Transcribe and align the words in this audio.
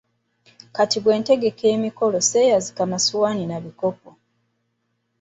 Kati 0.75 0.97
bwe 1.03 1.13
ntegeka 1.19 1.63
emikolo 1.75 2.17
sseeyazika 2.21 2.81
masowaani 2.91 3.43
na 3.47 3.57
bikopo. 3.63 4.09